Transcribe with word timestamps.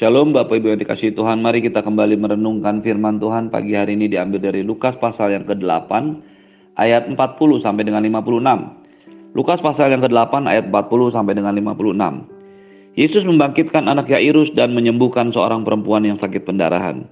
Shalom 0.00 0.32
Bapak 0.32 0.56
Ibu 0.56 0.72
yang 0.72 0.80
dikasih 0.80 1.12
Tuhan, 1.12 1.44
mari 1.44 1.60
kita 1.60 1.84
kembali 1.84 2.16
merenungkan 2.16 2.80
firman 2.80 3.20
Tuhan 3.20 3.52
pagi 3.52 3.76
hari 3.76 4.00
ini 4.00 4.08
diambil 4.08 4.40
dari 4.40 4.64
Lukas 4.64 4.96
pasal 4.96 5.36
yang 5.36 5.44
ke-8 5.44 5.92
ayat 6.80 7.04
40 7.12 7.20
sampai 7.60 7.84
dengan 7.84 8.00
56. 8.08 9.36
Lukas 9.36 9.60
pasal 9.60 9.92
yang 9.92 10.00
ke-8 10.00 10.48
ayat 10.48 10.72
40 10.72 11.12
sampai 11.12 11.36
dengan 11.36 11.52
56. 11.52 12.96
Yesus 12.96 13.28
membangkitkan 13.28 13.92
anak 13.92 14.08
Yairus 14.08 14.48
dan 14.56 14.72
menyembuhkan 14.72 15.36
seorang 15.36 15.68
perempuan 15.68 16.08
yang 16.08 16.16
sakit 16.16 16.48
pendarahan. 16.48 17.04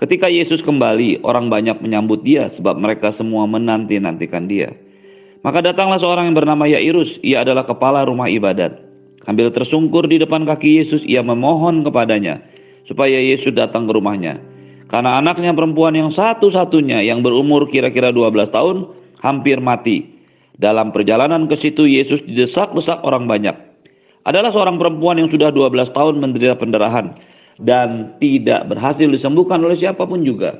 Ketika 0.00 0.32
Yesus 0.32 0.64
kembali, 0.64 1.20
orang 1.20 1.52
banyak 1.52 1.84
menyambut 1.84 2.24
dia 2.24 2.48
sebab 2.56 2.80
mereka 2.80 3.12
semua 3.12 3.44
menanti-nantikan 3.44 4.48
dia. 4.48 4.72
Maka 5.44 5.60
datanglah 5.60 6.00
seorang 6.00 6.32
yang 6.32 6.36
bernama 6.40 6.64
Yairus, 6.64 7.20
ia 7.20 7.44
adalah 7.44 7.68
kepala 7.68 8.08
rumah 8.08 8.32
ibadat. 8.32 8.85
Sambil 9.26 9.50
tersungkur 9.50 10.06
di 10.06 10.22
depan 10.22 10.46
kaki 10.46 10.80
Yesus, 10.80 11.02
ia 11.02 11.18
memohon 11.20 11.82
kepadanya 11.82 12.38
supaya 12.86 13.18
Yesus 13.18 13.50
datang 13.58 13.90
ke 13.90 13.92
rumahnya. 13.98 14.38
Karena 14.86 15.18
anaknya 15.18 15.50
perempuan 15.50 15.98
yang 15.98 16.14
satu-satunya 16.14 17.02
yang 17.02 17.26
berumur 17.26 17.66
kira-kira 17.66 18.14
12 18.14 18.54
tahun 18.54 18.76
hampir 19.18 19.58
mati. 19.58 20.14
Dalam 20.56 20.94
perjalanan 20.94 21.50
ke 21.50 21.58
situ 21.58 21.84
Yesus 21.84 22.22
didesak-desak 22.22 23.02
orang 23.02 23.26
banyak. 23.26 23.52
Adalah 24.24 24.54
seorang 24.54 24.78
perempuan 24.78 25.18
yang 25.18 25.28
sudah 25.28 25.50
12 25.50 25.90
tahun 25.90 26.22
menderita 26.22 26.56
pendarahan 26.56 27.18
dan 27.60 28.16
tidak 28.22 28.70
berhasil 28.70 29.10
disembuhkan 29.10 29.60
oleh 29.60 29.76
siapa 29.76 30.06
pun 30.06 30.22
juga. 30.22 30.54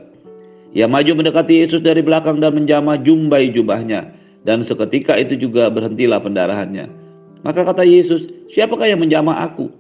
Ia 0.77 0.91
maju 0.91 1.23
mendekati 1.23 1.65
Yesus 1.65 1.81
dari 1.81 2.05
belakang 2.05 2.43
dan 2.43 2.53
menjamah 2.53 3.01
jumbai 3.01 3.49
jubahnya 3.55 4.13
dan 4.45 4.67
seketika 4.69 5.17
itu 5.17 5.39
juga 5.39 5.73
berhentilah 5.73 6.21
pendarahannya. 6.21 6.87
Maka 7.41 7.65
kata 7.65 7.87
Yesus, 7.87 8.36
siapakah 8.53 8.87
yang 8.91 9.03
menjamah 9.03 9.47
aku? 9.51 9.71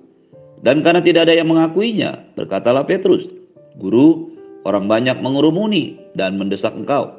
Dan 0.64 0.80
karena 0.80 1.04
tidak 1.04 1.28
ada 1.28 1.34
yang 1.36 1.52
mengakuinya, 1.52 2.32
berkatalah 2.34 2.88
Petrus, 2.88 3.28
Guru, 3.76 4.32
orang 4.64 4.88
banyak 4.88 5.20
mengurumuni 5.20 6.00
dan 6.16 6.40
mendesak 6.40 6.72
engkau. 6.72 7.12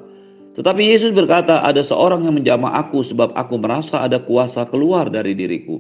Tetapi 0.58 0.82
Yesus 0.82 1.14
berkata, 1.14 1.62
ada 1.62 1.86
seorang 1.86 2.26
yang 2.26 2.34
menjamah 2.34 2.82
aku 2.82 3.06
sebab 3.06 3.38
aku 3.38 3.62
merasa 3.62 4.02
ada 4.02 4.18
kuasa 4.26 4.66
keluar 4.68 5.06
dari 5.14 5.38
diriku. 5.38 5.78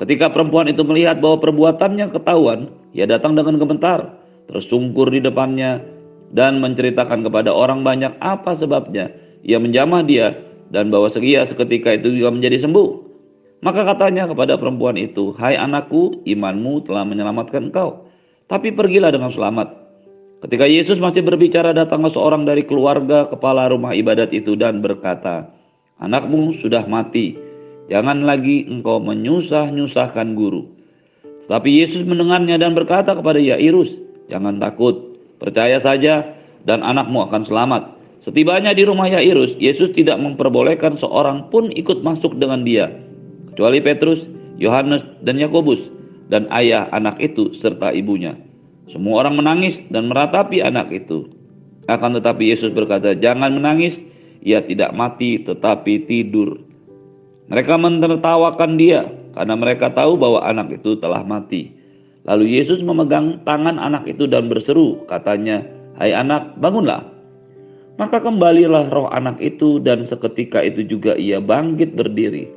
Ketika 0.00 0.32
perempuan 0.32 0.72
itu 0.72 0.80
melihat 0.80 1.20
bahwa 1.20 1.44
perbuatannya 1.44 2.08
ketahuan, 2.08 2.72
ia 2.96 3.04
datang 3.04 3.36
dengan 3.36 3.60
gemetar, 3.60 4.16
tersungkur 4.48 5.12
di 5.12 5.20
depannya, 5.20 5.84
dan 6.32 6.58
menceritakan 6.58 7.22
kepada 7.22 7.52
orang 7.52 7.84
banyak 7.84 8.16
apa 8.18 8.58
sebabnya 8.58 9.12
ia 9.46 9.62
menjamah 9.62 10.02
dia 10.02 10.34
dan 10.74 10.90
bahwa 10.90 11.06
segia 11.14 11.46
seketika 11.46 11.94
itu 11.94 12.10
juga 12.18 12.34
menjadi 12.34 12.66
sembuh. 12.66 13.05
Maka 13.64 13.88
katanya 13.88 14.28
kepada 14.28 14.60
perempuan 14.60 15.00
itu, 15.00 15.32
Hai 15.40 15.56
anakku, 15.56 16.20
imanmu 16.28 16.84
telah 16.84 17.08
menyelamatkan 17.08 17.72
engkau. 17.72 18.04
Tapi 18.46 18.76
pergilah 18.76 19.08
dengan 19.08 19.32
selamat. 19.32 19.88
Ketika 20.44 20.68
Yesus 20.68 21.00
masih 21.00 21.24
berbicara, 21.24 21.72
datanglah 21.72 22.12
seorang 22.12 22.44
dari 22.44 22.68
keluarga 22.68 23.24
kepala 23.32 23.72
rumah 23.72 23.96
ibadat 23.96 24.30
itu 24.36 24.52
dan 24.60 24.84
berkata, 24.84 25.48
Anakmu 25.96 26.60
sudah 26.60 26.84
mati, 26.84 27.32
jangan 27.88 28.28
lagi 28.28 28.68
engkau 28.68 29.00
menyusah-nyusahkan 29.00 30.36
guru. 30.36 30.68
Tetapi 31.48 31.70
Yesus 31.72 32.04
mendengarnya 32.04 32.60
dan 32.60 32.76
berkata 32.76 33.16
kepada 33.16 33.40
Yairus, 33.40 33.88
Jangan 34.28 34.60
takut, 34.60 35.16
percaya 35.40 35.80
saja 35.80 36.36
dan 36.68 36.84
anakmu 36.84 37.24
akan 37.30 37.48
selamat. 37.48 37.82
Setibanya 38.28 38.76
di 38.76 38.84
rumah 38.84 39.08
Yairus, 39.08 39.56
Yesus 39.56 39.96
tidak 39.96 40.20
memperbolehkan 40.20 41.00
seorang 41.00 41.48
pun 41.48 41.72
ikut 41.72 42.04
masuk 42.04 42.36
dengan 42.36 42.66
dia 42.66 43.05
kecuali 43.56 43.80
Petrus, 43.80 44.20
Yohanes, 44.60 45.00
dan 45.24 45.40
Yakobus, 45.40 45.80
dan 46.28 46.44
ayah 46.52 46.92
anak 46.92 47.16
itu 47.24 47.56
serta 47.64 47.88
ibunya. 47.96 48.36
Semua 48.92 49.24
orang 49.24 49.40
menangis 49.40 49.80
dan 49.88 50.12
meratapi 50.12 50.60
anak 50.60 50.92
itu. 50.92 51.32
Akan 51.88 52.12
tetapi 52.12 52.52
Yesus 52.52 52.76
berkata, 52.76 53.16
"Jangan 53.16 53.56
menangis, 53.56 53.96
ia 54.44 54.60
tidak 54.60 54.92
mati 54.92 55.40
tetapi 55.40 56.04
tidur." 56.04 56.60
Mereka 57.48 57.80
menertawakan 57.80 58.76
dia 58.76 59.08
karena 59.32 59.56
mereka 59.56 59.88
tahu 59.88 60.20
bahwa 60.20 60.44
anak 60.44 60.76
itu 60.76 61.00
telah 61.00 61.24
mati. 61.24 61.72
Lalu 62.28 62.60
Yesus 62.60 62.84
memegang 62.84 63.40
tangan 63.48 63.80
anak 63.80 64.04
itu 64.04 64.28
dan 64.28 64.52
berseru, 64.52 65.00
katanya, 65.08 65.64
"Hai 65.96 66.12
anak, 66.12 66.60
bangunlah." 66.60 67.08
Maka 67.96 68.20
kembalilah 68.20 68.92
roh 68.92 69.08
anak 69.08 69.40
itu 69.40 69.80
dan 69.80 70.04
seketika 70.04 70.60
itu 70.60 70.84
juga 70.84 71.16
ia 71.16 71.40
bangkit 71.40 71.96
berdiri. 71.96 72.55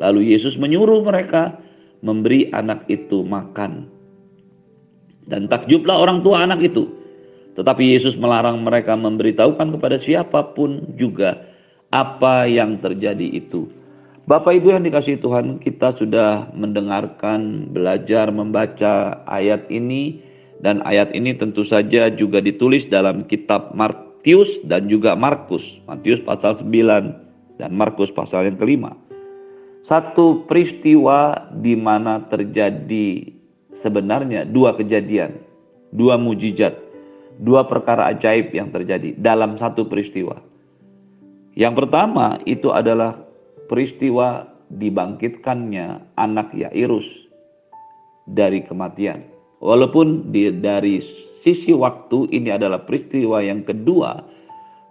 Lalu 0.00 0.32
Yesus 0.32 0.56
menyuruh 0.56 1.04
mereka 1.04 1.60
memberi 2.00 2.48
anak 2.56 2.88
itu 2.88 3.20
makan. 3.20 3.86
Dan 5.28 5.46
takjublah 5.46 6.00
orang 6.00 6.24
tua 6.24 6.42
anak 6.42 6.64
itu. 6.64 6.88
Tetapi 7.54 7.92
Yesus 7.92 8.16
melarang 8.16 8.64
mereka 8.64 8.96
memberitahukan 8.96 9.76
kepada 9.76 10.00
siapa 10.00 10.56
pun 10.56 10.96
juga 10.96 11.44
apa 11.92 12.48
yang 12.48 12.80
terjadi 12.80 13.36
itu. 13.36 13.68
Bapak 14.24 14.62
Ibu 14.62 14.78
yang 14.78 14.86
dikasih 14.86 15.20
Tuhan, 15.20 15.58
kita 15.58 15.98
sudah 15.98 16.54
mendengarkan, 16.54 17.68
belajar 17.74 18.30
membaca 18.30 19.20
ayat 19.26 19.66
ini 19.68 20.22
dan 20.62 20.80
ayat 20.86 21.10
ini 21.12 21.34
tentu 21.34 21.66
saja 21.66 22.08
juga 22.14 22.38
ditulis 22.38 22.86
dalam 22.86 23.26
kitab 23.26 23.74
Matius 23.74 24.48
dan 24.70 24.86
juga 24.86 25.18
Markus. 25.18 25.66
Matius 25.90 26.22
pasal 26.22 26.62
9 26.62 27.58
dan 27.58 27.70
Markus 27.74 28.14
pasal 28.14 28.46
yang 28.46 28.56
kelima 28.56 28.94
satu 29.90 30.46
peristiwa 30.46 31.50
di 31.58 31.74
mana 31.74 32.22
terjadi 32.30 33.26
sebenarnya 33.82 34.46
dua 34.46 34.78
kejadian, 34.78 35.34
dua 35.90 36.14
mujizat, 36.14 36.78
dua 37.42 37.66
perkara 37.66 38.14
ajaib 38.14 38.54
yang 38.54 38.70
terjadi 38.70 39.18
dalam 39.18 39.58
satu 39.58 39.90
peristiwa. 39.90 40.38
Yang 41.58 41.74
pertama 41.82 42.38
itu 42.46 42.70
adalah 42.70 43.18
peristiwa 43.66 44.46
dibangkitkannya 44.70 46.14
anak 46.14 46.54
Yairus 46.54 47.06
dari 48.30 48.62
kematian. 48.62 49.26
Walaupun 49.58 50.30
di, 50.30 50.54
dari 50.54 51.02
sisi 51.42 51.74
waktu 51.74 52.30
ini 52.30 52.54
adalah 52.54 52.86
peristiwa 52.86 53.42
yang 53.42 53.66
kedua, 53.66 54.22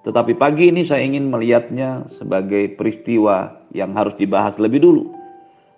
tetapi 0.04 0.36
pagi 0.36 0.68
ini 0.68 0.84
saya 0.84 1.08
ingin 1.08 1.32
melihatnya 1.32 2.12
sebagai 2.20 2.76
peristiwa 2.76 3.59
yang 3.74 3.94
harus 3.94 4.14
dibahas 4.18 4.58
lebih 4.58 4.82
dulu. 4.82 5.10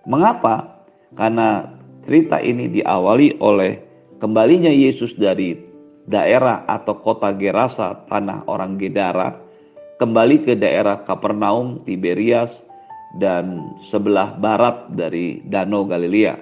Mengapa? 0.07 0.83
Karena 1.13 1.67
cerita 2.07 2.39
ini 2.39 2.71
diawali 2.71 3.37
oleh 3.43 3.77
kembalinya 4.17 4.71
Yesus 4.71 5.13
dari 5.19 5.53
daerah 6.07 6.65
atau 6.65 6.97
kota 6.97 7.29
Gerasa, 7.35 8.07
tanah 8.09 8.47
orang 8.49 8.79
Gedara, 8.79 9.37
kembali 10.01 10.47
ke 10.47 10.53
daerah 10.57 11.05
Kapernaum, 11.05 11.85
Tiberias, 11.85 12.49
dan 13.19 13.75
sebelah 13.91 14.39
barat 14.39 14.89
dari 14.95 15.43
Danau 15.45 15.85
Galilea. 15.85 16.39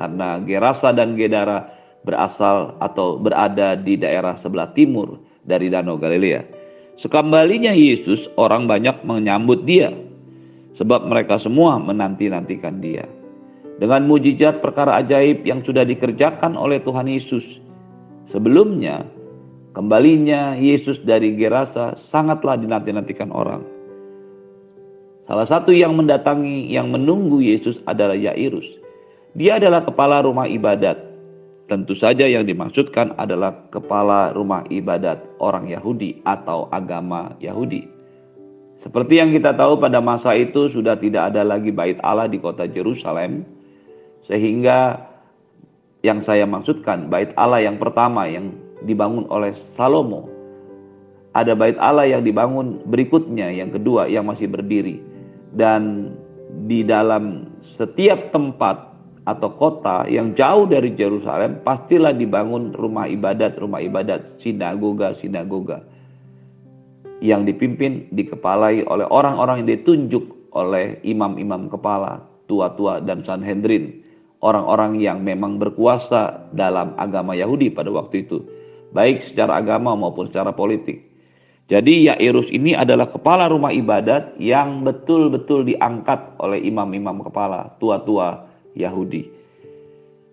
Karena 0.00 0.40
Gerasa 0.42 0.90
dan 0.94 1.14
Gedara 1.14 1.68
berasal 2.02 2.78
atau 2.80 3.20
berada 3.20 3.76
di 3.76 3.98
daerah 3.98 4.38
sebelah 4.40 4.72
timur 4.72 5.20
dari 5.44 5.68
Danau 5.68 6.00
Galilea. 6.00 6.42
Sekembalinya 6.98 7.70
Yesus, 7.70 8.26
orang 8.34 8.66
banyak 8.66 9.06
menyambut 9.06 9.62
dia 9.62 10.07
sebab 10.78 11.10
mereka 11.10 11.42
semua 11.42 11.76
menanti-nantikan 11.82 12.78
dia. 12.78 13.04
Dengan 13.78 14.06
mujizat 14.06 14.62
perkara 14.62 14.98
ajaib 15.02 15.42
yang 15.46 15.62
sudah 15.62 15.82
dikerjakan 15.86 16.54
oleh 16.54 16.82
Tuhan 16.82 17.06
Yesus 17.06 17.42
sebelumnya, 18.30 19.06
kembalinya 19.74 20.54
Yesus 20.54 21.02
dari 21.02 21.34
Gerasa 21.34 21.98
sangatlah 22.10 22.58
dinanti-nantikan 22.58 23.30
orang. 23.30 23.62
Salah 25.28 25.44
satu 25.44 25.76
yang 25.76 25.92
mendatangi, 25.92 26.72
yang 26.72 26.88
menunggu 26.88 27.44
Yesus 27.44 27.76
adalah 27.84 28.16
Yairus. 28.16 28.64
Dia 29.36 29.60
adalah 29.60 29.84
kepala 29.84 30.24
rumah 30.24 30.48
ibadat. 30.48 31.04
Tentu 31.68 31.92
saja 31.92 32.24
yang 32.24 32.48
dimaksudkan 32.48 33.12
adalah 33.20 33.68
kepala 33.68 34.32
rumah 34.32 34.64
ibadat 34.72 35.20
orang 35.36 35.68
Yahudi 35.68 36.24
atau 36.24 36.72
agama 36.72 37.36
Yahudi. 37.44 37.97
Seperti 38.88 39.20
yang 39.20 39.36
kita 39.36 39.52
tahu 39.52 39.76
pada 39.76 40.00
masa 40.00 40.32
itu 40.32 40.72
sudah 40.72 40.96
tidak 40.96 41.28
ada 41.28 41.44
lagi 41.44 41.68
bait 41.68 42.00
Allah 42.00 42.24
di 42.24 42.40
kota 42.40 42.64
Jerusalem. 42.64 43.44
Sehingga 44.24 44.96
yang 46.00 46.24
saya 46.24 46.48
maksudkan 46.48 47.12
bait 47.12 47.28
Allah 47.36 47.68
yang 47.68 47.76
pertama 47.76 48.24
yang 48.24 48.56
dibangun 48.88 49.28
oleh 49.28 49.52
Salomo. 49.76 50.32
Ada 51.36 51.52
bait 51.52 51.76
Allah 51.76 52.08
yang 52.08 52.24
dibangun 52.24 52.80
berikutnya 52.88 53.52
yang 53.52 53.76
kedua 53.76 54.08
yang 54.08 54.24
masih 54.24 54.48
berdiri. 54.48 55.04
Dan 55.52 56.08
di 56.64 56.80
dalam 56.80 57.44
setiap 57.76 58.32
tempat 58.32 58.88
atau 59.28 59.52
kota 59.52 60.08
yang 60.08 60.32
jauh 60.32 60.64
dari 60.64 60.96
Jerusalem 60.96 61.60
pastilah 61.60 62.16
dibangun 62.16 62.72
rumah 62.72 63.04
ibadat, 63.04 63.60
rumah 63.60 63.84
ibadat, 63.84 64.40
sinagoga, 64.40 65.12
sinagoga 65.20 65.84
yang 67.18 67.42
dipimpin, 67.46 68.06
dikepalai 68.14 68.86
oleh 68.86 69.06
orang-orang 69.10 69.64
yang 69.64 69.78
ditunjuk 69.78 70.54
oleh 70.54 70.98
imam-imam 71.02 71.66
kepala, 71.70 72.22
tua-tua 72.46 73.02
dan 73.02 73.22
Sanhedrin. 73.26 74.06
orang-orang 74.38 75.02
yang 75.02 75.26
memang 75.26 75.58
berkuasa 75.58 76.50
dalam 76.54 76.94
agama 76.94 77.34
Yahudi 77.34 77.74
pada 77.74 77.90
waktu 77.90 78.22
itu, 78.22 78.38
baik 78.94 79.26
secara 79.26 79.58
agama 79.58 79.98
maupun 79.98 80.30
secara 80.30 80.54
politik. 80.54 81.02
Jadi 81.68 82.08
Yairus 82.08 82.48
ini 82.48 82.72
adalah 82.72 83.12
kepala 83.12 83.52
rumah 83.52 83.68
ibadat 83.68 84.40
yang 84.40 84.86
betul-betul 84.88 85.68
diangkat 85.68 86.38
oleh 86.40 86.64
imam-imam 86.64 87.20
kepala, 87.20 87.76
tua-tua 87.76 88.48
Yahudi. 88.72 89.28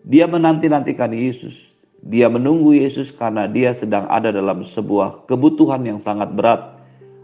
Dia 0.08 0.32
menanti-nantikan 0.32 1.12
Yesus. 1.12 1.58
Dia 2.06 2.30
menunggu 2.32 2.78
Yesus 2.78 3.10
karena 3.12 3.50
dia 3.50 3.74
sedang 3.76 4.06
ada 4.08 4.30
dalam 4.30 4.64
sebuah 4.78 5.28
kebutuhan 5.28 5.84
yang 5.84 6.00
sangat 6.06 6.32
berat. 6.38 6.75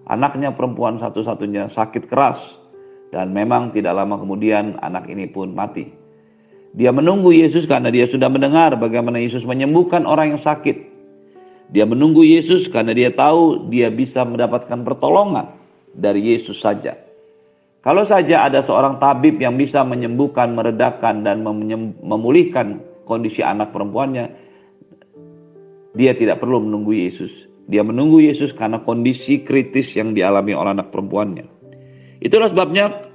Anaknya 0.09 0.53
perempuan 0.56 0.98
satu-satunya 0.98 1.69
sakit 1.69 2.09
keras 2.09 2.42
dan 3.13 3.36
memang 3.36 3.75
tidak 3.75 3.94
lama 3.94 4.18
kemudian 4.18 4.80
anak 4.81 5.06
ini 5.12 5.30
pun 5.30 5.53
mati. 5.53 5.89
Dia 6.71 6.89
menunggu 6.95 7.36
Yesus 7.36 7.68
karena 7.68 7.92
dia 7.92 8.07
sudah 8.07 8.31
mendengar 8.31 8.74
bagaimana 8.80 9.19
Yesus 9.19 9.44
menyembuhkan 9.44 10.07
orang 10.07 10.36
yang 10.36 10.42
sakit 10.42 10.92
dia 11.71 11.88
menunggu 11.88 12.27
Yesus 12.27 12.68
karena 12.68 12.92
dia 12.92 13.15
tahu 13.15 13.71
dia 13.71 13.88
bisa 13.88 14.27
mendapatkan 14.27 14.83
pertolongan 14.83 15.56
dari 15.95 16.36
Yesus 16.36 16.59
saja. 16.59 17.00
Kalau 17.81 18.03
saja 18.06 18.45
ada 18.45 18.62
seorang 18.62 19.01
tabib 19.01 19.42
yang 19.42 19.57
bisa 19.57 19.81
menyembuhkan, 19.81 20.53
meredakan, 20.53 21.25
dan 21.25 21.42
memulihkan 22.03 22.83
kondisi 23.09 23.42
anak 23.42 23.74
perempuannya, 23.74 24.30
dia 25.98 26.13
tidak 26.13 26.44
perlu 26.44 26.62
menunggu 26.62 26.94
Yesus. 26.94 27.31
Dia 27.72 27.88
menunggu 27.88 28.20
Yesus 28.20 28.52
karena 28.52 28.84
kondisi 28.84 29.48
kritis 29.48 29.96
yang 29.96 30.12
dialami 30.12 30.52
oleh 30.52 30.76
anak 30.76 30.92
perempuannya. 30.92 31.48
Itulah 32.20 32.52
sebabnya 32.52 33.08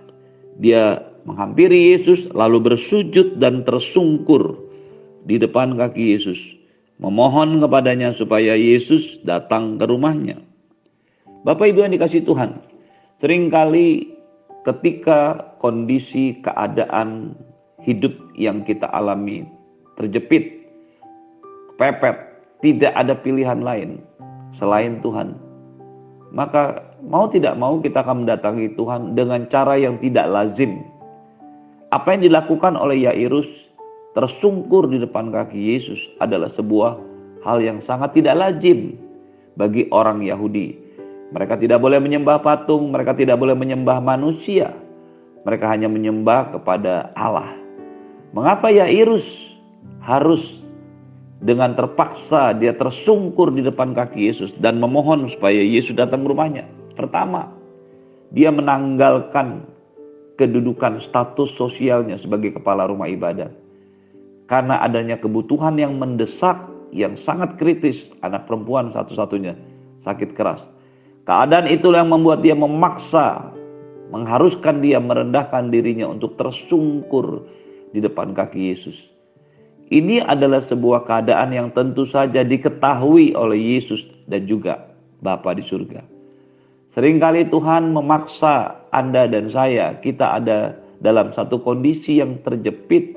dia 0.57 1.05
menghampiri 1.29 1.93
Yesus, 1.93 2.25
lalu 2.33 2.73
bersujud 2.73 3.37
dan 3.37 3.69
tersungkur 3.69 4.57
di 5.29 5.37
depan 5.37 5.77
kaki 5.77 6.17
Yesus 6.17 6.41
memohon 7.01 7.61
kepadanya 7.61 8.17
supaya 8.17 8.57
Yesus 8.57 9.21
datang 9.25 9.77
ke 9.77 9.85
rumahnya. 9.85 10.41
Bapak 11.45 11.71
Ibu 11.71 11.87
yang 11.87 11.95
dikasih 11.95 12.27
Tuhan, 12.27 12.59
sering 13.23 13.53
kali 13.53 14.11
ketika 14.67 15.53
kondisi 15.63 16.41
keadaan 16.43 17.39
hidup 17.85 18.13
yang 18.35 18.67
kita 18.67 18.89
alami 18.91 19.47
terjepit, 19.95 20.67
pepet, 21.79 22.17
tidak 22.65 22.93
ada 22.97 23.15
pilihan 23.15 23.63
lain 23.63 24.03
selain 24.57 25.01
Tuhan. 25.01 25.37
Maka 26.35 26.83
mau 27.07 27.31
tidak 27.31 27.55
mau 27.57 27.79
kita 27.79 28.03
akan 28.03 28.27
mendatangi 28.27 28.75
Tuhan 28.75 29.15
dengan 29.15 29.47
cara 29.49 29.79
yang 29.79 29.97
tidak 30.03 30.27
lazim. 30.29 30.83
Apa 31.95 32.19
yang 32.19 32.27
dilakukan 32.27 32.75
oleh 32.75 33.07
Yairus 33.07 33.47
tersungkur 34.19 34.91
di 34.91 34.99
depan 34.99 35.31
kaki 35.31 35.77
Yesus 35.77 36.01
adalah 36.19 36.51
sebuah 36.57 36.99
hal 37.47 37.63
yang 37.63 37.79
sangat 37.87 38.17
tidak 38.17 38.35
lazim 38.35 38.99
bagi 39.55 39.87
orang 39.95 40.25
Yahudi. 40.25 40.77
Mereka 41.31 41.59
tidak 41.59 41.83
boleh 41.83 41.99
menyembah 41.99 42.43
patung, 42.43 42.91
mereka 42.91 43.15
tidak 43.15 43.39
boleh 43.39 43.55
menyembah 43.55 43.99
manusia. 43.99 44.75
Mereka 45.47 45.63
hanya 45.67 45.87
menyembah 45.87 46.59
kepada 46.59 47.15
Allah. 47.15 47.55
Mengapa 48.35 48.67
Yairus 48.71 49.27
harus 50.03 50.43
dengan 51.47 51.79
terpaksa 51.79 52.59
dia 52.59 52.75
tersungkur 52.75 53.55
di 53.55 53.63
depan 53.63 53.95
kaki 53.95 54.27
Yesus 54.27 54.51
dan 54.59 54.83
memohon 54.83 55.31
supaya 55.31 55.63
Yesus 55.63 55.95
datang 55.95 56.27
ke 56.27 56.35
rumahnya? 56.35 56.67
Pertama, 56.99 57.47
dia 58.35 58.51
menanggalkan 58.51 59.63
kedudukan 60.37 60.99
status 60.99 61.55
sosialnya 61.55 62.19
sebagai 62.19 62.59
kepala 62.59 62.91
rumah 62.91 63.07
ibadat 63.07 63.55
karena 64.51 64.83
adanya 64.83 65.17
kebutuhan 65.17 65.79
yang 65.79 65.97
mendesak 65.97 66.59
yang 66.91 67.15
sangat 67.15 67.55
kritis 67.59 68.07
anak 68.27 68.47
perempuan 68.51 68.91
satu-satunya 68.91 69.55
sakit 70.03 70.35
keras. 70.35 70.63
Keadaan 71.27 71.67
itulah 71.67 72.03
yang 72.03 72.15
membuat 72.15 72.43
dia 72.43 72.55
memaksa 72.55 73.51
mengharuskan 74.15 74.79
dia 74.79 75.03
merendahkan 75.03 75.75
dirinya 75.75 76.07
untuk 76.07 76.39
tersungkur 76.39 77.43
di 77.91 77.99
depan 77.99 78.35
kaki 78.35 78.71
Yesus. 78.71 79.16
Ini 79.87 80.27
adalah 80.27 80.67
sebuah 80.67 81.07
keadaan 81.07 81.55
yang 81.55 81.69
tentu 81.71 82.03
saja 82.03 82.43
diketahui 82.43 83.39
oleh 83.39 83.79
Yesus 83.79 84.03
dan 84.27 84.43
juga 84.51 84.83
Bapa 85.23 85.55
di 85.55 85.63
surga. 85.63 86.03
Seringkali 86.91 87.53
Tuhan 87.55 87.95
memaksa 87.95 88.83
Anda 88.91 89.31
dan 89.31 89.47
saya, 89.53 89.95
kita 90.03 90.43
ada 90.43 90.75
dalam 90.99 91.31
satu 91.31 91.61
kondisi 91.63 92.19
yang 92.19 92.41
terjepit 92.43 93.15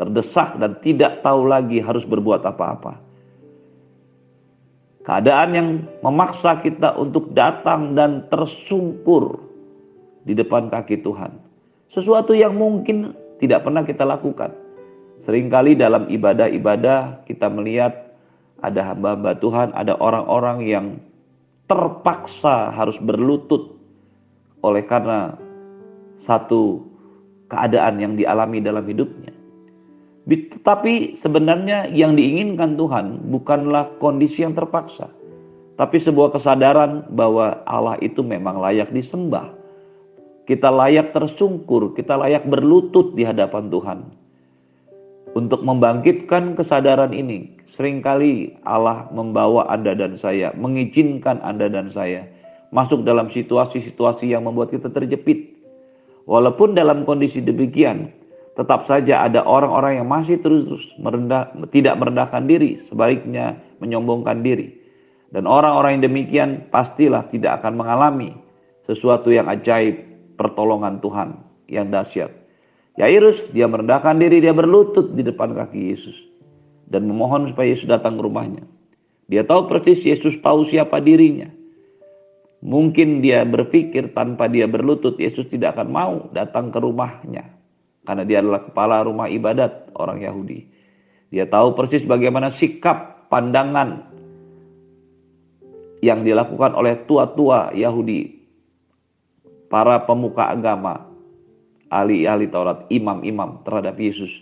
terdesak 0.00 0.58
dan 0.58 0.74
tidak 0.82 1.22
tahu 1.22 1.46
lagi 1.46 1.78
harus 1.78 2.02
berbuat 2.02 2.42
apa-apa. 2.42 2.98
Keadaan 5.02 5.50
yang 5.54 5.68
memaksa 6.02 6.62
kita 6.62 6.94
untuk 6.94 7.34
datang 7.34 7.94
dan 7.98 8.26
tersungkur 8.30 9.38
di 10.22 10.34
depan 10.34 10.70
kaki 10.70 11.02
Tuhan. 11.02 11.34
Sesuatu 11.90 12.32
yang 12.34 12.54
mungkin 12.54 13.14
tidak 13.42 13.66
pernah 13.66 13.82
kita 13.82 14.06
lakukan. 14.06 14.61
Seringkali 15.22 15.78
dalam 15.78 16.10
ibadah-ibadah 16.10 17.22
kita 17.30 17.46
melihat 17.46 18.12
ada 18.62 18.94
hamba-hamba 18.94 19.38
Tuhan, 19.38 19.70
ada 19.74 19.94
orang-orang 19.98 20.58
yang 20.66 20.86
terpaksa 21.70 22.74
harus 22.74 22.98
berlutut 22.98 23.78
oleh 24.66 24.82
karena 24.86 25.34
satu 26.26 26.82
keadaan 27.50 28.02
yang 28.02 28.14
dialami 28.18 28.58
dalam 28.62 28.82
hidupnya. 28.86 29.34
Tetapi 30.26 31.18
sebenarnya 31.18 31.90
yang 31.90 32.14
diinginkan 32.14 32.78
Tuhan 32.78 33.30
bukanlah 33.34 33.98
kondisi 33.98 34.46
yang 34.46 34.54
terpaksa, 34.54 35.10
tapi 35.74 35.98
sebuah 35.98 36.30
kesadaran 36.34 37.10
bahwa 37.10 37.62
Allah 37.66 37.98
itu 37.98 38.22
memang 38.22 38.62
layak 38.62 38.94
disembah. 38.94 39.50
Kita 40.46 40.70
layak 40.70 41.14
tersungkur, 41.14 41.94
kita 41.94 42.18
layak 42.18 42.46
berlutut 42.46 43.14
di 43.14 43.26
hadapan 43.26 43.70
Tuhan. 43.70 44.21
Untuk 45.32 45.64
membangkitkan 45.64 46.60
kesadaran 46.60 47.16
ini, 47.16 47.56
sering 47.72 48.04
kali 48.04 48.52
Allah 48.68 49.08
membawa 49.16 49.64
Anda 49.72 49.96
dan 49.96 50.20
saya, 50.20 50.52
mengizinkan 50.52 51.40
Anda 51.40 51.72
dan 51.72 51.88
saya 51.88 52.28
masuk 52.72 53.04
dalam 53.04 53.28
situasi-situasi 53.28 54.32
yang 54.32 54.48
membuat 54.48 54.72
kita 54.72 54.88
terjepit. 54.92 55.52
Walaupun 56.28 56.76
dalam 56.76 57.04
kondisi 57.08 57.40
demikian, 57.40 58.12
tetap 58.56 58.84
saja 58.84 59.24
ada 59.24 59.44
orang-orang 59.44 60.04
yang 60.04 60.08
masih 60.08 60.36
terus 60.40 60.84
merendah, 61.00 61.52
tidak 61.72 61.96
merendahkan 61.96 62.44
diri, 62.44 62.80
sebaliknya 62.88 63.56
menyombongkan 63.80 64.44
diri. 64.44 64.72
Dan 65.32 65.48
orang-orang 65.48 65.96
yang 65.96 66.04
demikian 66.12 66.50
pastilah 66.68 67.24
tidak 67.32 67.64
akan 67.64 67.80
mengalami 67.80 68.36
sesuatu 68.84 69.32
yang 69.32 69.48
ajaib, 69.48 69.96
pertolongan 70.36 71.00
Tuhan 71.00 71.40
yang 71.72 71.88
dahsyat. 71.88 72.41
Yairus, 73.00 73.40
dia 73.56 73.64
merendahkan 73.64 74.20
diri, 74.20 74.44
dia 74.44 74.52
berlutut 74.52 75.16
di 75.16 75.24
depan 75.24 75.56
kaki 75.56 75.96
Yesus. 75.96 76.16
Dan 76.92 77.08
memohon 77.08 77.48
supaya 77.48 77.72
Yesus 77.72 77.88
datang 77.88 78.20
ke 78.20 78.22
rumahnya. 78.24 78.64
Dia 79.32 79.48
tahu 79.48 79.64
persis 79.70 80.04
Yesus 80.04 80.36
tahu 80.44 80.68
siapa 80.68 81.00
dirinya. 81.00 81.48
Mungkin 82.60 83.24
dia 83.24 83.48
berpikir 83.48 84.12
tanpa 84.12 84.46
dia 84.46 84.68
berlutut, 84.68 85.16
Yesus 85.16 85.48
tidak 85.48 85.80
akan 85.80 85.88
mau 85.88 86.14
datang 86.36 86.68
ke 86.68 86.78
rumahnya 86.78 87.62
karena 88.02 88.22
dia 88.26 88.42
adalah 88.42 88.62
kepala 88.66 89.06
rumah 89.06 89.30
ibadat 89.30 89.94
orang 89.94 90.22
Yahudi. 90.22 90.66
Dia 91.32 91.48
tahu 91.48 91.72
persis 91.78 92.04
bagaimana 92.04 92.52
sikap 92.52 93.30
pandangan 93.32 94.04
yang 96.02 96.26
dilakukan 96.26 96.74
oleh 96.74 96.98
tua-tua 97.06 97.72
Yahudi, 97.72 98.42
para 99.70 100.02
pemuka 100.02 100.50
agama, 100.50 101.08
ahli-ahli 101.92 102.48
Taurat, 102.48 102.88
imam-imam 102.88 103.60
terhadap 103.68 104.00
Yesus. 104.00 104.32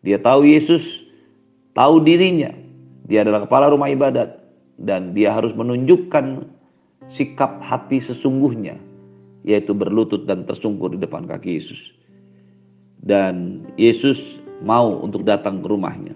Dia 0.00 0.16
tahu 0.16 0.48
Yesus 0.48 1.04
tahu 1.76 2.00
dirinya, 2.00 2.50
dia 3.04 3.20
adalah 3.20 3.44
kepala 3.44 3.68
rumah 3.68 3.92
ibadat 3.92 4.40
dan 4.80 5.12
dia 5.12 5.36
harus 5.36 5.52
menunjukkan 5.52 6.48
sikap 7.12 7.60
hati 7.60 8.00
sesungguhnya 8.00 8.80
yaitu 9.44 9.76
berlutut 9.76 10.24
dan 10.24 10.48
tersungkur 10.48 10.92
di 10.92 11.00
depan 11.00 11.28
kaki 11.28 11.60
Yesus 11.60 11.80
dan 13.00 13.64
Yesus 13.80 14.20
mau 14.60 15.00
untuk 15.00 15.24
datang 15.24 15.64
ke 15.64 15.66
rumahnya. 15.68 16.12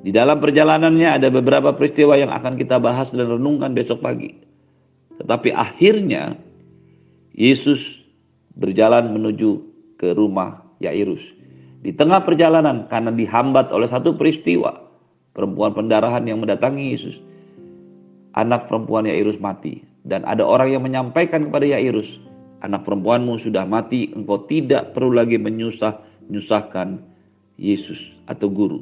Di 0.00 0.10
dalam 0.10 0.40
perjalanannya 0.42 1.20
ada 1.20 1.28
beberapa 1.30 1.76
peristiwa 1.76 2.16
yang 2.18 2.32
akan 2.32 2.56
kita 2.58 2.80
bahas 2.82 3.12
dan 3.12 3.28
renungkan 3.28 3.76
besok 3.76 4.02
pagi. 4.02 4.34
Tetapi 5.20 5.52
akhirnya 5.52 6.40
Yesus 7.36 7.99
berjalan 8.60 9.10
menuju 9.16 9.50
ke 9.96 10.12
rumah 10.12 10.60
Yairus. 10.84 11.20
Di 11.80 11.96
tengah 11.96 12.20
perjalanan 12.28 12.84
karena 12.92 13.08
dihambat 13.08 13.72
oleh 13.72 13.88
satu 13.88 14.12
peristiwa, 14.12 14.84
perempuan 15.32 15.72
pendarahan 15.72 16.28
yang 16.28 16.44
mendatangi 16.44 16.84
Yesus. 16.92 17.16
Anak 18.36 18.68
perempuan 18.68 19.08
Yairus 19.08 19.40
mati 19.40 19.82
dan 20.06 20.22
ada 20.28 20.44
orang 20.44 20.70
yang 20.70 20.84
menyampaikan 20.84 21.48
kepada 21.48 21.66
Yairus, 21.66 22.06
anak 22.62 22.86
perempuanmu 22.86 23.40
sudah 23.40 23.66
mati, 23.66 24.12
engkau 24.12 24.44
tidak 24.46 24.92
perlu 24.94 25.16
lagi 25.16 25.40
menyusah-nyusahkan 25.40 27.00
Yesus 27.58 27.98
atau 28.28 28.48
guru. 28.48 28.80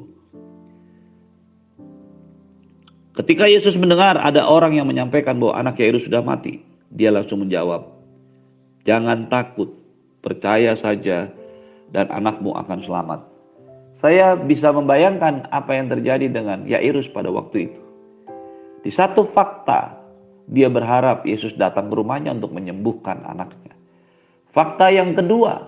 Ketika 3.19 3.51
Yesus 3.51 3.75
mendengar 3.75 4.15
ada 4.15 4.47
orang 4.47 4.79
yang 4.79 4.87
menyampaikan 4.87 5.35
bahwa 5.43 5.59
anak 5.59 5.75
Yairus 5.81 6.07
sudah 6.07 6.23
mati, 6.23 6.63
dia 6.87 7.11
langsung 7.11 7.43
menjawab, 7.43 7.98
"Jangan 8.89 9.29
takut, 9.29 9.69
percaya 10.25 10.73
saja 10.73 11.29
dan 11.93 12.09
anakmu 12.09 12.57
akan 12.57 12.81
selamat." 12.81 13.21
Saya 14.01 14.33
bisa 14.33 14.73
membayangkan 14.73 15.45
apa 15.53 15.77
yang 15.77 15.93
terjadi 15.93 16.25
dengan 16.25 16.65
Yairus 16.65 17.05
pada 17.11 17.29
waktu 17.29 17.69
itu. 17.69 17.81
Di 18.81 18.89
satu 18.89 19.27
fakta, 19.29 19.93
dia 20.49 20.71
berharap 20.71 21.27
Yesus 21.27 21.53
datang 21.53 21.91
ke 21.91 21.99
rumahnya 21.99 22.33
untuk 22.33 22.55
menyembuhkan 22.55 23.21
anaknya. 23.27 23.75
Fakta 24.55 24.89
yang 24.89 25.13
kedua, 25.13 25.67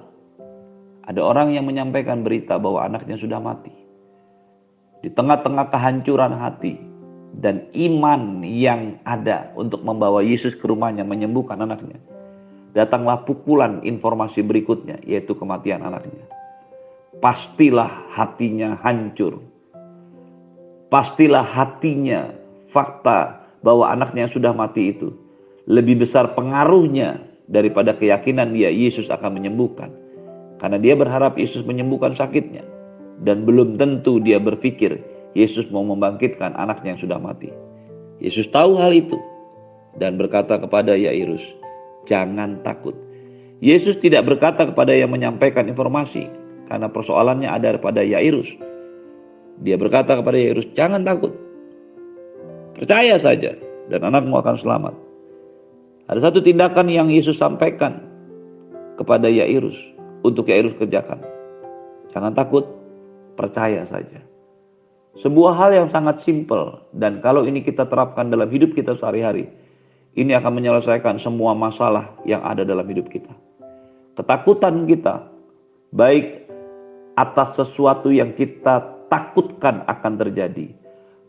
ada 1.06 1.22
orang 1.22 1.54
yang 1.54 1.68
menyampaikan 1.68 2.24
berita 2.24 2.56
bahwa 2.56 2.88
anaknya 2.88 3.20
sudah 3.20 3.38
mati. 3.38 3.76
Di 5.04 5.12
tengah-tengah 5.12 5.68
kehancuran 5.70 6.34
hati, 6.40 6.80
dan 7.38 7.68
iman 7.72 8.44
yang 8.44 9.00
ada 9.08 9.56
untuk 9.56 9.80
membawa 9.88 10.20
Yesus 10.20 10.52
ke 10.52 10.68
rumahnya 10.68 11.08
menyembuhkan 11.08 11.64
anaknya. 11.64 12.00
Datanglah 12.72 13.28
pukulan 13.28 13.84
informasi 13.84 14.40
berikutnya 14.48 15.04
yaitu 15.04 15.36
kematian 15.36 15.84
anaknya. 15.84 16.24
Pastilah 17.20 18.08
hatinya 18.16 18.80
hancur. 18.80 19.44
Pastilah 20.88 21.44
hatinya 21.44 22.32
fakta 22.72 23.44
bahwa 23.60 23.92
anaknya 23.92 24.28
yang 24.28 24.34
sudah 24.34 24.52
mati 24.56 24.96
itu 24.96 25.12
lebih 25.68 26.04
besar 26.04 26.32
pengaruhnya 26.34 27.22
daripada 27.52 27.92
keyakinan 27.94 28.56
dia 28.56 28.72
Yesus 28.72 29.12
akan 29.12 29.36
menyembuhkan. 29.36 29.92
Karena 30.64 30.78
dia 30.80 30.96
berharap 30.96 31.36
Yesus 31.36 31.68
menyembuhkan 31.68 32.16
sakitnya 32.16 32.64
dan 33.22 33.46
belum 33.46 33.78
tentu 33.78 34.18
dia 34.24 34.40
berpikir 34.42 34.98
Yesus 35.38 35.68
mau 35.72 35.84
membangkitkan 35.86 36.56
anaknya 36.56 36.96
yang 36.96 37.02
sudah 37.02 37.20
mati. 37.20 37.50
Yesus 38.22 38.48
tahu 38.54 38.78
hal 38.78 38.94
itu 38.94 39.18
dan 39.98 40.16
berkata 40.20 40.60
kepada 40.60 40.94
Yairus, 40.94 41.42
"Jangan 42.10 42.62
takut." 42.66 42.94
Yesus 43.62 43.98
tidak 44.02 44.26
berkata 44.26 44.66
kepada 44.66 44.90
yang 44.94 45.14
menyampaikan 45.14 45.70
informasi 45.70 46.26
karena 46.66 46.90
persoalannya 46.90 47.46
ada 47.46 47.78
pada 47.78 48.02
Yairus. 48.02 48.50
Dia 49.62 49.78
berkata 49.78 50.18
kepada 50.18 50.34
Yairus, 50.34 50.66
"Jangan 50.74 51.06
takut. 51.06 51.30
Percaya 52.74 53.22
saja 53.22 53.54
dan 53.94 54.02
anakmu 54.02 54.34
akan 54.42 54.58
selamat." 54.58 54.96
Ada 56.10 56.32
satu 56.32 56.42
tindakan 56.42 56.90
yang 56.90 57.08
Yesus 57.14 57.38
sampaikan 57.38 58.02
kepada 58.98 59.30
Yairus 59.30 59.78
untuk 60.26 60.50
Yairus 60.50 60.74
kerjakan. 60.82 61.22
Jangan 62.12 62.34
takut, 62.34 62.66
percaya 63.38 63.86
saja. 63.88 64.20
Sebuah 65.20 65.54
hal 65.60 65.72
yang 65.76 65.88
sangat 65.92 66.24
simpel 66.24 66.82
dan 66.96 67.20
kalau 67.20 67.44
ini 67.44 67.62
kita 67.62 67.84
terapkan 67.88 68.32
dalam 68.32 68.48
hidup 68.48 68.72
kita 68.74 68.96
sehari-hari, 68.96 69.48
ini 70.16 70.36
akan 70.36 70.52
menyelesaikan 70.60 71.20
semua 71.20 71.56
masalah 71.56 72.12
yang 72.28 72.44
ada 72.44 72.68
dalam 72.68 72.84
hidup 72.84 73.08
kita. 73.08 73.32
Ketakutan 74.20 74.84
kita, 74.84 75.32
baik 75.96 76.48
atas 77.16 77.56
sesuatu 77.56 78.12
yang 78.12 78.36
kita 78.36 79.08
takutkan 79.08 79.88
akan 79.88 80.14
terjadi, 80.20 80.72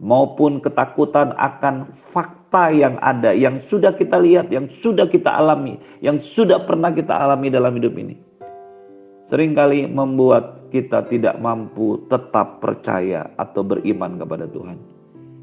maupun 0.02 0.58
ketakutan 0.58 1.30
akan 1.38 1.94
fakta 2.10 2.74
yang 2.74 2.98
ada, 2.98 3.30
yang 3.30 3.62
sudah 3.70 3.94
kita 3.94 4.18
lihat, 4.18 4.50
yang 4.50 4.66
sudah 4.82 5.06
kita 5.06 5.30
alami, 5.30 5.78
yang 6.02 6.18
sudah 6.18 6.66
pernah 6.66 6.90
kita 6.90 7.14
alami 7.14 7.54
dalam 7.54 7.74
hidup 7.78 7.94
ini. 7.94 8.18
Seringkali 9.30 9.88
membuat 9.88 10.68
kita 10.74 11.06
tidak 11.08 11.38
mampu 11.38 12.02
tetap 12.10 12.60
percaya 12.60 13.30
atau 13.38 13.62
beriman 13.64 14.18
kepada 14.20 14.44
Tuhan. 14.50 14.76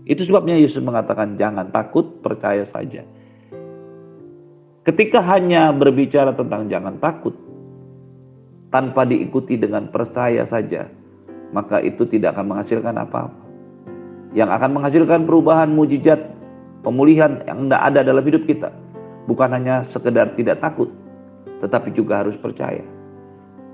Itu 0.09 0.25
sebabnya 0.25 0.57
Yesus 0.57 0.81
mengatakan 0.81 1.37
jangan 1.37 1.69
takut, 1.69 2.21
percaya 2.21 2.65
saja. 2.69 3.05
Ketika 4.89 5.21
hanya 5.21 5.69
berbicara 5.69 6.33
tentang 6.33 6.65
jangan 6.65 6.97
takut, 6.97 7.37
tanpa 8.73 9.05
diikuti 9.05 9.53
dengan 9.53 9.85
percaya 9.93 10.49
saja, 10.49 10.89
maka 11.53 11.77
itu 11.85 12.09
tidak 12.09 12.33
akan 12.33 12.57
menghasilkan 12.57 12.97
apa-apa. 12.97 13.37
Yang 14.33 14.49
akan 14.49 14.69
menghasilkan 14.73 15.29
perubahan 15.29 15.69
mujizat, 15.77 16.17
pemulihan 16.81 17.37
yang 17.45 17.69
tidak 17.69 17.81
ada 17.85 17.99
dalam 18.01 18.25
hidup 18.25 18.49
kita. 18.49 18.73
Bukan 19.29 19.53
hanya 19.53 19.85
sekedar 19.93 20.33
tidak 20.33 20.57
takut, 20.57 20.89
tetapi 21.61 21.93
juga 21.93 22.25
harus 22.25 22.33
percaya. 22.41 22.81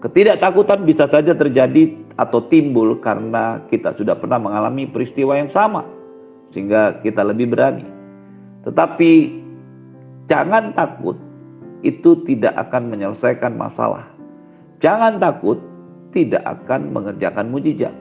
Ketidaktakutan 0.04 0.84
bisa 0.84 1.08
saja 1.08 1.32
terjadi 1.32 1.96
atau 2.20 2.44
timbul 2.52 3.00
karena 3.00 3.64
kita 3.72 3.96
sudah 3.96 4.20
pernah 4.20 4.36
mengalami 4.36 4.84
peristiwa 4.84 5.40
yang 5.40 5.48
sama, 5.56 5.88
sehingga 6.52 7.00
kita 7.00 7.24
lebih 7.24 7.56
berani. 7.56 7.88
Tetapi 8.68 9.45
jangan 10.28 10.74
takut, 10.74 11.18
itu 11.86 12.22
tidak 12.26 12.54
akan 12.58 12.90
menyelesaikan 12.90 13.54
masalah. 13.54 14.06
Jangan 14.82 15.22
takut, 15.22 15.62
tidak 16.12 16.42
akan 16.44 16.92
mengerjakan 16.92 17.52
mujizat. 17.54 17.94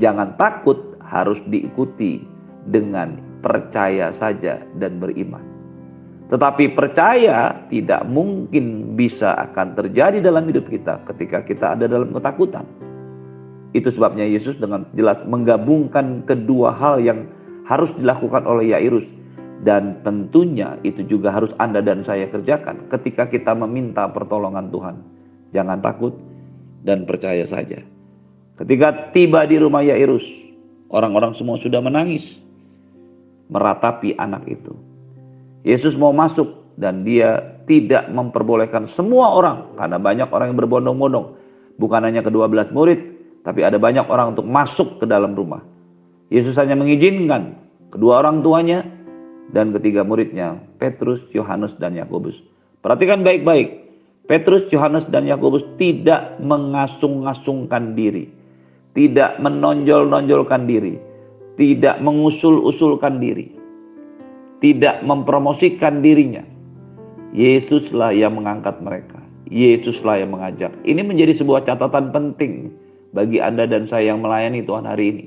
Jangan 0.00 0.34
takut, 0.40 0.96
harus 1.04 1.36
diikuti 1.52 2.24
dengan 2.70 3.20
percaya 3.44 4.14
saja 4.16 4.62
dan 4.80 4.96
beriman. 5.02 5.42
Tetapi 6.32 6.72
percaya 6.72 7.68
tidak 7.68 8.08
mungkin 8.08 8.96
bisa 8.96 9.36
akan 9.36 9.76
terjadi 9.76 10.24
dalam 10.24 10.48
hidup 10.48 10.64
kita 10.72 11.04
ketika 11.12 11.44
kita 11.44 11.76
ada 11.76 11.84
dalam 11.84 12.08
ketakutan. 12.16 12.64
Itu 13.76 13.92
sebabnya 13.92 14.24
Yesus 14.24 14.56
dengan 14.56 14.88
jelas 14.96 15.20
menggabungkan 15.28 16.24
kedua 16.24 16.72
hal 16.72 17.04
yang 17.04 17.28
harus 17.68 17.92
dilakukan 18.00 18.48
oleh 18.48 18.72
Yairus. 18.72 19.04
Dan 19.62 20.02
tentunya 20.02 20.74
itu 20.82 21.06
juga 21.06 21.30
harus 21.30 21.54
Anda 21.62 21.78
dan 21.78 22.02
saya 22.02 22.26
kerjakan 22.26 22.90
ketika 22.90 23.30
kita 23.30 23.54
meminta 23.54 24.10
pertolongan 24.10 24.74
Tuhan. 24.74 24.96
Jangan 25.54 25.78
takut 25.78 26.18
dan 26.82 27.06
percaya 27.06 27.46
saja. 27.46 27.78
Ketika 28.58 29.14
tiba 29.14 29.46
di 29.46 29.62
rumah 29.62 29.86
Yairus, 29.86 30.26
orang-orang 30.90 31.38
semua 31.38 31.62
sudah 31.62 31.78
menangis 31.78 32.26
meratapi 33.54 34.18
anak 34.18 34.42
itu. 34.50 34.74
Yesus 35.62 35.94
mau 35.94 36.10
masuk 36.10 36.74
dan 36.74 37.06
dia 37.06 37.38
tidak 37.70 38.10
memperbolehkan 38.10 38.90
semua 38.90 39.30
orang 39.38 39.78
karena 39.78 39.98
banyak 40.02 40.28
orang 40.34 40.50
yang 40.50 40.58
berbondong-bondong. 40.58 41.38
Bukan 41.78 42.02
hanya 42.02 42.26
kedua 42.26 42.50
belas 42.50 42.66
murid, 42.74 42.98
tapi 43.46 43.62
ada 43.62 43.78
banyak 43.78 44.06
orang 44.10 44.34
untuk 44.34 44.46
masuk 44.46 44.98
ke 44.98 45.06
dalam 45.06 45.38
rumah. 45.38 45.62
Yesus 46.32 46.58
hanya 46.58 46.74
mengizinkan 46.74 47.54
kedua 47.92 48.24
orang 48.24 48.40
tuanya 48.40 48.82
dan 49.52 49.70
ketiga 49.76 50.02
muridnya, 50.02 50.58
Petrus, 50.80 51.20
Yohanes, 51.36 51.76
dan 51.76 51.94
Yakobus. 51.94 52.36
Perhatikan 52.80 53.22
baik-baik. 53.22 53.80
Petrus, 54.26 54.66
Yohanes, 54.72 55.06
dan 55.12 55.28
Yakobus 55.28 55.62
tidak 55.76 56.40
mengasung-asungkan 56.40 57.94
diri, 57.94 58.32
tidak 58.96 59.36
menonjol-nonjolkan 59.38 60.64
diri, 60.64 60.96
tidak 61.60 62.00
mengusul-usulkan 62.00 63.20
diri 63.20 63.62
tidak 64.62 65.02
mempromosikan 65.02 66.00
dirinya. 66.00 66.46
Yesuslah 67.34 68.14
yang 68.14 68.38
mengangkat 68.38 68.78
mereka. 68.78 69.18
Yesuslah 69.50 70.22
yang 70.22 70.32
mengajak. 70.32 70.70
Ini 70.86 71.02
menjadi 71.02 71.36
sebuah 71.36 71.66
catatan 71.66 72.14
penting 72.14 72.70
bagi 73.12 73.42
Anda 73.42 73.66
dan 73.66 73.90
saya 73.90 74.14
yang 74.14 74.22
melayani 74.22 74.62
Tuhan 74.62 74.86
hari 74.86 75.04
ini. 75.12 75.26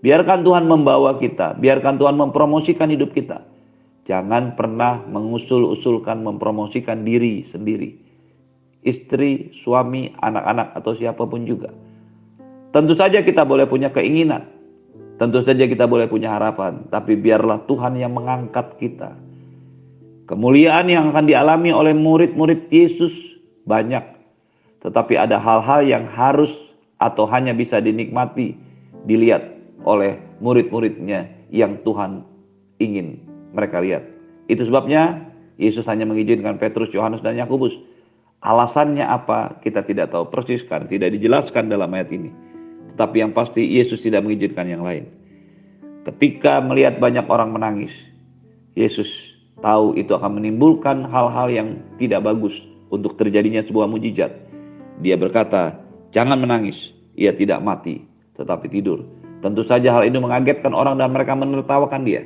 Biarkan 0.00 0.44
Tuhan 0.44 0.64
membawa 0.64 1.20
kita, 1.20 1.60
biarkan 1.60 2.00
Tuhan 2.00 2.16
mempromosikan 2.16 2.88
hidup 2.88 3.12
kita. 3.12 3.44
Jangan 4.08 4.56
pernah 4.56 5.04
mengusul-usulkan, 5.06 6.24
mempromosikan 6.24 7.04
diri 7.04 7.44
sendiri. 7.44 8.00
Istri, 8.80 9.52
suami, 9.60 10.08
anak-anak, 10.24 10.72
atau 10.72 10.96
siapa 10.96 11.20
pun 11.28 11.44
juga. 11.44 11.68
Tentu 12.72 12.96
saja 12.96 13.20
kita 13.20 13.44
boleh 13.44 13.68
punya 13.68 13.92
keinginan, 13.92 14.48
Tentu 15.20 15.44
saja 15.44 15.68
kita 15.68 15.84
boleh 15.84 16.08
punya 16.08 16.32
harapan, 16.32 16.88
tapi 16.88 17.12
biarlah 17.12 17.60
Tuhan 17.68 17.92
yang 18.00 18.16
mengangkat 18.16 18.80
kita. 18.80 19.12
Kemuliaan 20.24 20.88
yang 20.88 21.12
akan 21.12 21.28
dialami 21.28 21.76
oleh 21.76 21.92
murid-murid 21.92 22.72
Yesus 22.72 23.12
banyak, 23.68 24.00
tetapi 24.80 25.20
ada 25.20 25.36
hal-hal 25.36 25.84
yang 25.84 26.08
harus 26.08 26.48
atau 26.96 27.28
hanya 27.28 27.52
bisa 27.52 27.84
dinikmati, 27.84 28.56
dilihat 29.04 29.59
oleh 29.84 30.20
murid-muridnya 30.40 31.48
yang 31.50 31.80
Tuhan 31.82 32.24
ingin 32.80 33.20
mereka 33.52 33.82
lihat. 33.82 34.04
Itu 34.46 34.66
sebabnya 34.66 35.30
Yesus 35.60 35.84
hanya 35.88 36.08
mengizinkan 36.08 36.56
Petrus, 36.56 36.92
Yohanes, 36.92 37.20
dan 37.20 37.36
Yakobus. 37.36 37.74
Alasannya 38.40 39.04
apa 39.04 39.60
kita 39.60 39.84
tidak 39.84 40.16
tahu 40.16 40.32
persis 40.32 40.64
karena 40.64 40.88
tidak 40.88 41.12
dijelaskan 41.12 41.68
dalam 41.68 41.92
ayat 41.92 42.08
ini. 42.08 42.32
Tetapi 42.96 43.16
yang 43.20 43.32
pasti 43.36 43.60
Yesus 43.60 44.00
tidak 44.00 44.24
mengizinkan 44.24 44.64
yang 44.64 44.80
lain. 44.80 45.04
Ketika 46.08 46.64
melihat 46.64 46.96
banyak 46.96 47.28
orang 47.28 47.52
menangis, 47.52 47.92
Yesus 48.72 49.12
tahu 49.60 49.92
itu 50.00 50.16
akan 50.16 50.40
menimbulkan 50.40 51.04
hal-hal 51.04 51.52
yang 51.52 51.68
tidak 52.00 52.24
bagus 52.24 52.56
untuk 52.88 53.20
terjadinya 53.20 53.60
sebuah 53.60 53.84
mujizat. 53.84 54.32
Dia 55.04 55.20
berkata, 55.20 55.76
"Jangan 56.16 56.40
menangis." 56.40 56.96
ia 57.20 57.36
tidak 57.36 57.60
mati, 57.60 58.00
tetapi 58.40 58.66
tidur. 58.72 59.04
Tentu 59.40 59.64
saja 59.64 59.96
hal 59.96 60.04
ini 60.04 60.20
mengagetkan 60.20 60.76
orang 60.76 61.00
dan 61.00 61.12
mereka 61.16 61.32
menertawakan 61.32 62.04
dia. 62.04 62.24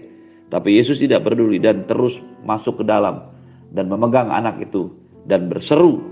Tapi 0.51 0.75
Yesus 0.75 0.99
tidak 0.99 1.27
peduli 1.27 1.63
dan 1.63 1.87
terus 1.87 2.19
masuk 2.43 2.83
ke 2.83 2.85
dalam 2.87 3.31
dan 3.75 3.91
memegang 3.91 4.31
anak 4.31 4.59
itu 4.63 4.91
dan 5.27 5.47
berseru, 5.51 6.03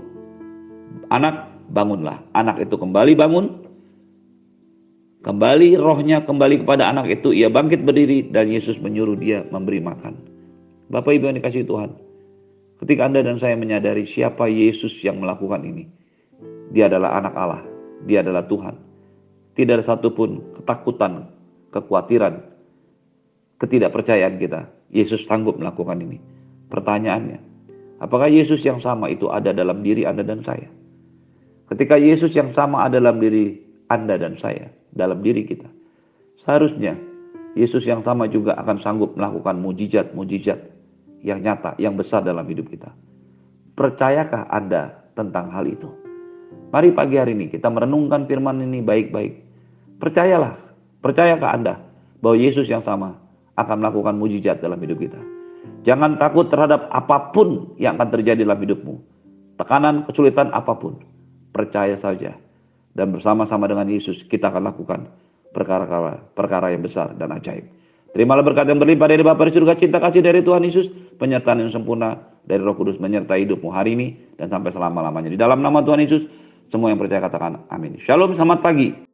"Anak, 1.11 1.47
bangunlah." 1.71 2.23
Anak 2.35 2.59
itu 2.63 2.75
kembali 2.75 3.13
bangun. 3.15 3.45
Kembali 5.23 5.79
rohnya 5.79 6.19
kembali 6.27 6.67
kepada 6.67 6.91
anak 6.91 7.07
itu, 7.07 7.31
ia 7.31 7.47
bangkit 7.47 7.87
berdiri 7.87 8.27
dan 8.27 8.51
Yesus 8.51 8.75
menyuruh 8.83 9.15
dia 9.15 9.47
memberi 9.47 9.79
makan. 9.79 10.19
Bapak 10.91 11.15
Ibu 11.15 11.31
yang 11.31 11.39
dikasih 11.39 11.63
Tuhan, 11.63 11.95
ketika 12.83 13.07
Anda 13.07 13.23
dan 13.23 13.39
saya 13.39 13.55
menyadari 13.55 14.03
siapa 14.03 14.51
Yesus 14.51 14.99
yang 14.99 15.23
melakukan 15.23 15.63
ini, 15.63 15.87
dia 16.75 16.91
adalah 16.91 17.15
anak 17.23 17.33
Allah, 17.39 17.63
dia 18.03 18.19
adalah 18.19 18.43
Tuhan. 18.51 18.75
Tidak 19.53 19.73
ada 19.77 19.85
satupun 19.85 20.57
ketakutan, 20.57 21.29
kekhawatiran, 21.69 22.41
ketidakpercayaan 23.61 24.41
kita. 24.41 24.69
Yesus 24.93 25.25
sanggup 25.25 25.57
melakukan 25.57 25.97
ini. 26.05 26.21
Pertanyaannya, 26.69 27.41
apakah 27.97 28.29
Yesus 28.29 28.61
yang 28.61 28.77
sama 28.77 29.09
itu 29.09 29.29
ada 29.29 29.49
dalam 29.49 29.81
diri 29.81 30.05
Anda 30.05 30.21
dan 30.21 30.45
saya? 30.45 30.69
Ketika 31.65 31.97
Yesus 31.97 32.33
yang 32.37 32.53
sama 32.53 32.85
ada 32.85 33.01
dalam 33.01 33.17
diri 33.17 33.57
Anda 33.89 34.21
dan 34.21 34.37
saya, 34.37 34.69
dalam 34.93 35.25
diri 35.25 35.49
kita, 35.49 35.65
seharusnya 36.45 36.93
Yesus 37.57 37.85
yang 37.85 38.05
sama 38.05 38.29
juga 38.29 38.57
akan 38.57 38.77
sanggup 38.81 39.17
melakukan 39.17 39.57
mujizat-mujizat 39.61 40.59
yang 41.25 41.41
nyata, 41.41 41.77
yang 41.81 41.97
besar 41.97 42.25
dalam 42.25 42.45
hidup 42.45 42.69
kita. 42.69 42.93
Percayakah 43.73 44.49
Anda 44.49 45.09
tentang 45.17 45.49
hal 45.49 45.65
itu? 45.65 45.89
Mari 46.73 46.89
pagi 46.93 47.21
hari 47.21 47.37
ini 47.37 47.53
kita 47.53 47.69
merenungkan 47.69 48.25
firman 48.25 48.61
ini 48.61 48.81
baik-baik. 48.81 49.42
Percayalah, 50.03 50.59
percayakah 50.99 51.49
Anda 51.55 51.79
bahwa 52.19 52.35
Yesus 52.35 52.67
yang 52.67 52.83
sama 52.83 53.23
akan 53.55 53.79
melakukan 53.79 54.19
mujizat 54.19 54.59
dalam 54.59 54.75
hidup 54.83 54.99
kita. 54.99 55.21
Jangan 55.87 56.19
takut 56.19 56.51
terhadap 56.51 56.91
apa 56.91 57.31
pun 57.31 57.71
yang 57.79 57.95
akan 57.95 58.11
terjadi 58.11 58.43
dalam 58.43 58.59
hidupmu. 58.59 58.99
Tekanan, 59.55 60.03
kesulitan 60.03 60.51
apa 60.51 60.75
pun. 60.75 60.99
Percaya 61.55 61.95
saja. 61.95 62.35
Dan 62.91 63.15
bersama-sama 63.15 63.63
dengan 63.71 63.87
Yesus 63.87 64.27
kita 64.27 64.51
akan 64.51 64.75
lakukan 64.75 65.07
perkara-perkara 65.55 66.75
yang 66.75 66.83
besar 66.83 67.15
dan 67.15 67.31
ajaib. 67.39 67.63
Terimalah 68.11 68.43
berkat 68.43 68.67
yang 68.67 68.83
berlimpah 68.83 69.07
dari 69.07 69.23
Bapa 69.23 69.47
di 69.47 69.55
surga, 69.55 69.79
cinta 69.79 70.03
kasih 70.03 70.19
dari 70.19 70.43
Tuhan 70.43 70.67
Yesus, 70.67 70.91
penyertaan 71.15 71.63
yang 71.63 71.71
sempurna 71.71 72.19
dari 72.43 72.59
Roh 72.59 72.75
Kudus 72.75 72.99
menyertai 72.99 73.47
hidupmu 73.47 73.71
hari 73.71 73.95
ini 73.95 74.07
dan 74.35 74.51
sampai 74.51 74.69
selama-lamanya. 74.75 75.31
Di 75.31 75.39
dalam 75.39 75.63
nama 75.63 75.79
Tuhan 75.79 76.03
Yesus, 76.03 76.27
semua 76.69 76.91
yang 76.91 76.99
percaya 76.99 77.23
katakan 77.23 77.65
amin. 77.71 78.03
Shalom, 78.03 78.35
selamat 78.35 78.59
pagi. 78.59 79.12